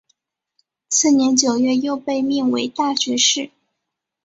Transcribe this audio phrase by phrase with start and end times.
[0.89, 3.51] 次年九月又被命为大学士。